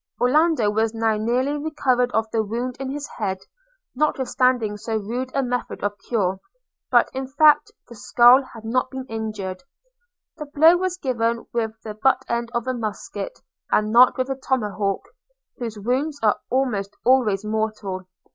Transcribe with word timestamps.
Orlando 0.19 0.71
was 0.71 0.95
now 0.95 1.15
nearly 1.15 1.55
recovered 1.55 2.11
of 2.11 2.25
the 2.31 2.41
wound 2.43 2.75
in 2.79 2.89
his 2.89 3.07
head, 3.19 3.37
notwithstanding 3.93 4.75
so 4.77 4.97
rude 4.97 5.29
a 5.35 5.43
method 5.43 5.83
of 5.83 5.95
cure; 6.09 6.39
but, 6.89 7.07
in 7.13 7.27
fact, 7.27 7.71
the 7.87 7.93
skull 7.93 8.41
had 8.41 8.65
not 8.65 8.89
been 8.89 9.05
injured. 9.05 9.61
The 10.37 10.47
blow 10.47 10.75
was 10.75 10.97
given 10.97 11.45
with 11.53 11.79
the 11.83 11.93
butt 11.93 12.25
end 12.27 12.49
of 12.55 12.65
a 12.65 12.73
musket, 12.73 13.43
and 13.71 13.91
not 13.91 14.17
with 14.17 14.31
a 14.31 14.35
tomahawk, 14.35 15.03
whose 15.59 15.77
wounds 15.77 16.19
are 16.23 16.39
almost 16.49 16.95
always 17.05 17.45
mortal. 17.45 18.07